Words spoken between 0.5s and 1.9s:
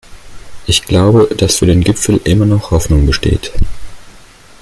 Ich glaube, dass für den